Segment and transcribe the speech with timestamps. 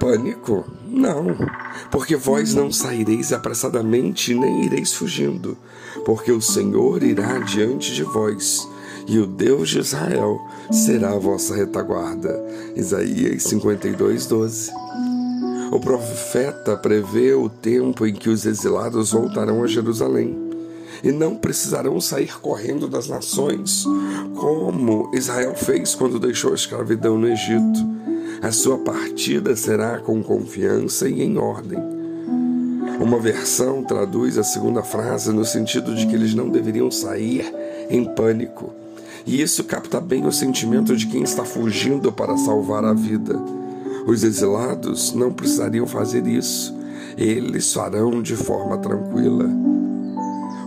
[0.00, 0.64] Pânico?
[0.88, 1.26] Não,
[1.90, 5.56] porque vós não saireis apressadamente, nem ireis fugindo,
[6.06, 8.66] porque o Senhor irá diante de vós,
[9.06, 10.40] e o Deus de Israel
[10.72, 12.42] será a vossa retaguarda.
[12.74, 14.70] Isaías 52, 12.
[15.70, 20.50] O profeta prevê o tempo em que os exilados voltarão a Jerusalém
[21.04, 23.84] e não precisarão sair correndo das nações,
[24.34, 27.99] como Israel fez quando deixou a escravidão no Egito.
[28.42, 31.78] A sua partida será com confiança e em ordem.
[32.98, 37.44] Uma versão traduz a segunda frase no sentido de que eles não deveriam sair
[37.90, 38.72] em pânico.
[39.26, 43.38] E isso capta bem o sentimento de quem está fugindo para salvar a vida.
[44.06, 46.74] Os exilados não precisariam fazer isso,
[47.16, 49.48] eles farão de forma tranquila.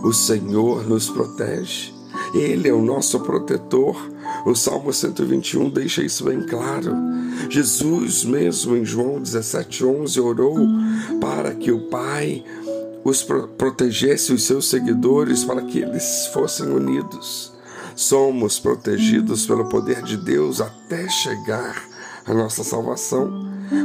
[0.02, 1.93] O Senhor nos protege,
[2.34, 3.96] Ele é o nosso protetor.
[4.44, 6.92] O Salmo 121 deixa isso bem claro.
[7.48, 10.56] Jesus, mesmo em João 17,11, orou
[11.20, 12.44] para que o Pai
[13.04, 17.52] os protegesse os seus seguidores, para que eles fossem unidos.
[17.94, 21.84] Somos protegidos pelo poder de Deus até chegar
[22.26, 23.30] a nossa salvação.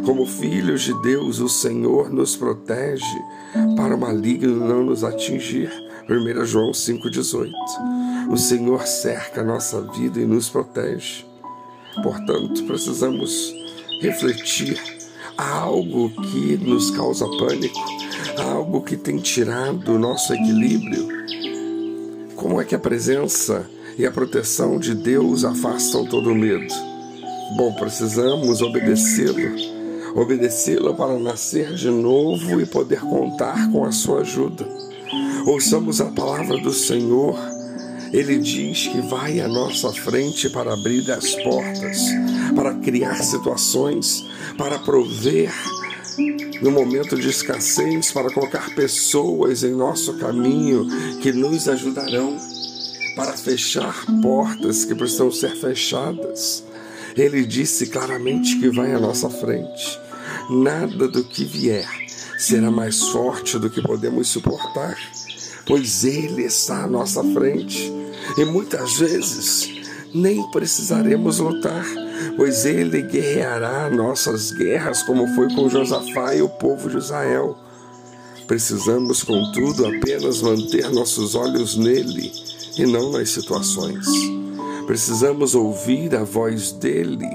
[0.05, 3.03] Como filhos de Deus, o Senhor nos protege
[3.75, 5.69] para o maligno não nos atingir.
[6.09, 7.51] 1 João 5,18.
[8.29, 11.25] O Senhor cerca a nossa vida e nos protege.
[12.03, 13.53] Portanto, precisamos
[14.01, 14.79] refletir.
[15.35, 17.79] Há algo que nos causa pânico,
[18.37, 21.07] há algo que tem tirado o nosso equilíbrio.
[22.35, 23.65] Como é que a presença
[23.97, 26.73] e a proteção de Deus afastam todo medo?
[27.57, 29.55] Bom, precisamos obedecê-lo,
[30.15, 34.67] obedecê-lo para nascer de novo e poder contar com a sua ajuda.
[35.47, 37.35] Ouçamos a palavra do Senhor.
[38.11, 41.99] Ele diz que vai à nossa frente para abrir as portas,
[42.55, 44.25] para criar situações,
[44.57, 45.53] para prover
[46.61, 50.87] no momento de escassez, para colocar pessoas em nosso caminho
[51.21, 52.37] que nos ajudarão,
[53.15, 56.63] para fechar portas que precisam ser fechadas
[57.15, 59.99] ele disse claramente que vai à nossa frente.
[60.49, 61.87] Nada do que vier
[62.37, 64.97] será mais forte do que podemos suportar,
[65.65, 67.91] pois Ele está à nossa frente.
[68.37, 69.69] E muitas vezes
[70.13, 71.85] nem precisaremos lutar,
[72.35, 77.57] pois Ele guerreará nossas guerras, como foi com Josafá e o povo de Israel.
[78.47, 82.31] Precisamos, contudo, apenas manter nossos olhos nele
[82.77, 84.05] e não nas situações.
[84.87, 87.29] Precisamos ouvir a voz dele,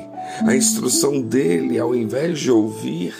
[0.44, 3.14] a instrução dele, ao invés de ouvir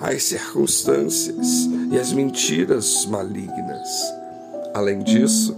[0.00, 3.88] as circunstâncias e as mentiras malignas.
[4.74, 5.54] Além disso,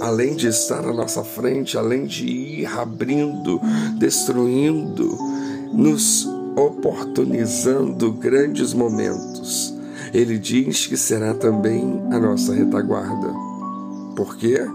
[0.00, 3.60] além de estar à nossa frente, além de ir abrindo,
[3.98, 5.16] destruindo,
[5.72, 9.74] nos oportunizando grandes momentos,
[10.12, 13.28] ele diz que será também a nossa retaguarda.
[14.16, 14.66] Por quê?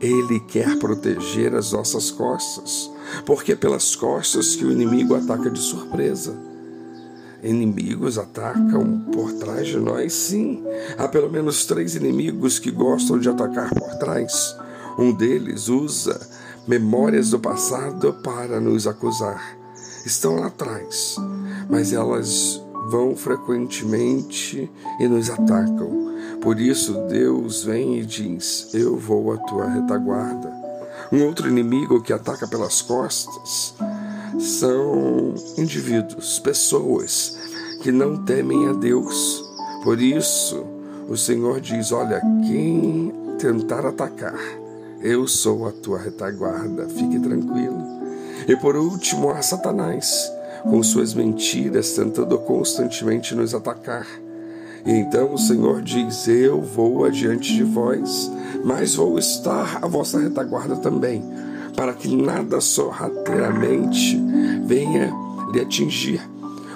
[0.00, 2.90] Ele quer proteger as nossas costas,
[3.26, 6.49] porque é pelas costas que o inimigo ataca de surpresa.
[7.42, 10.62] Inimigos atacam por trás de nós, sim.
[10.98, 14.54] Há pelo menos três inimigos que gostam de atacar por trás.
[14.98, 16.20] Um deles usa
[16.68, 19.56] memórias do passado para nos acusar.
[20.04, 21.16] Estão lá atrás,
[21.68, 26.10] mas elas vão frequentemente e nos atacam.
[26.42, 30.52] Por isso Deus vem e diz: Eu vou à tua retaguarda.
[31.10, 33.74] Um outro inimigo que ataca pelas costas
[34.38, 37.38] são indivíduos, pessoas
[37.82, 39.44] que não temem a Deus.
[39.82, 40.64] Por isso,
[41.08, 44.38] o Senhor diz: Olha, quem tentar atacar,
[45.00, 48.00] eu sou a tua retaguarda, fique tranquilo.
[48.46, 50.30] E por último, há Satanás,
[50.62, 54.06] com suas mentiras, tentando constantemente nos atacar.
[54.84, 58.30] E então o Senhor diz: Eu vou adiante de vós,
[58.64, 61.22] mas vou estar à vossa retaguarda também,
[61.80, 64.14] para que nada sorrateiramente
[64.66, 65.10] venha
[65.50, 66.20] lhe atingir.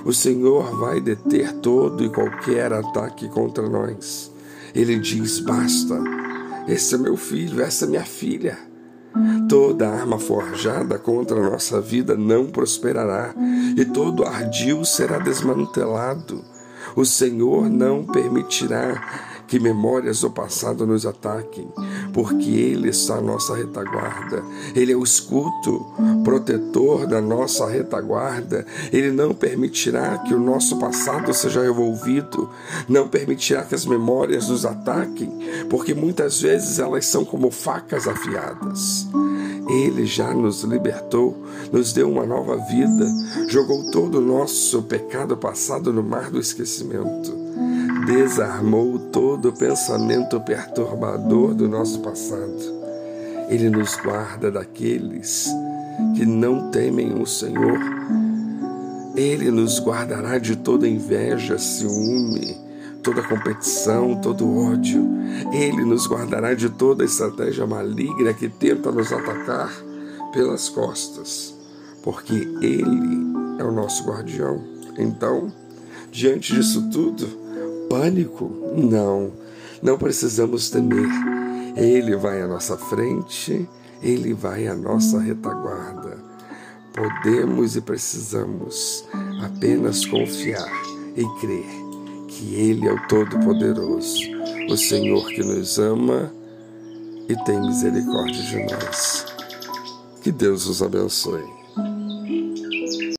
[0.03, 4.33] O Senhor vai deter todo e qualquer ataque contra nós.
[4.75, 6.03] Ele diz: Basta,
[6.67, 8.57] esse é meu filho, essa é minha filha.
[9.47, 13.35] Toda arma forjada contra a nossa vida não prosperará,
[13.77, 16.43] e todo ardil será desmantelado.
[16.97, 21.69] O Senhor não permitirá que memórias do passado nos ataquem,
[22.13, 24.43] porque Ele está à nossa retaguarda.
[24.75, 25.87] Ele é o escudo,
[26.25, 28.67] protetor da nossa retaguarda.
[28.93, 32.51] Ele não permitirá que o nosso passado seja revolvido,
[32.89, 35.31] não permitirá que as memórias nos ataquem,
[35.71, 39.07] porque muitas vezes elas são como facas afiadas.
[39.69, 41.41] Ele já nos libertou,
[41.71, 43.07] nos deu uma nova vida,
[43.47, 47.44] jogou todo o nosso pecado passado no mar do esquecimento,
[48.05, 52.75] desarmou todo o pensamento perturbador do nosso passado.
[53.49, 55.49] Ele nos guarda daqueles
[56.17, 57.79] que não temem o Senhor.
[59.17, 62.57] Ele nos guardará de toda inveja, ciúme,
[63.03, 65.07] toda competição, todo ódio.
[65.53, 69.73] Ele nos guardará de toda estratégia maligna que tenta nos atacar
[70.33, 71.55] pelas costas,
[72.03, 74.61] porque Ele é o nosso guardião.
[74.99, 75.53] Então,
[76.11, 77.44] diante disso tudo,
[77.95, 78.51] pânico?
[78.77, 79.31] Não,
[79.81, 81.09] não precisamos temer.
[81.77, 83.69] Ele vai à nossa frente,
[84.03, 86.19] ele vai à nossa retaguarda.
[86.93, 89.05] Podemos e precisamos
[89.45, 90.71] apenas confiar
[91.17, 91.67] e crer
[92.29, 94.23] que Ele é o Todo-Poderoso,
[94.69, 96.33] o Senhor que nos ama
[97.29, 99.27] e tem misericórdia de nós.
[100.21, 101.64] Que Deus os abençoe.